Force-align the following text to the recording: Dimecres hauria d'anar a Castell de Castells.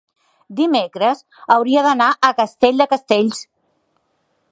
Dimecres 0.59 1.19
hauria 1.55 1.83
d'anar 1.87 2.07
a 2.09 2.31
Castell 2.39 2.81
de 2.85 2.89
Castells. 2.95 3.43